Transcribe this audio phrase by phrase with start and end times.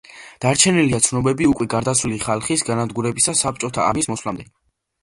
[0.45, 4.53] დარჩენილია ცნობები უკვე გარდაცვლილი ხალხის განადგურებისა საბჭოთა არმიის მოსვლამდე.